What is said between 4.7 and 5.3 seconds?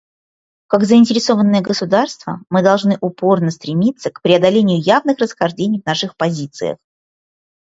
явных